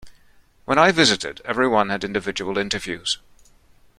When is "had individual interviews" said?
1.89-3.19